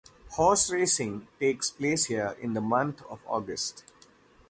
[0.31, 3.83] Horse racing takes place here in the month of August.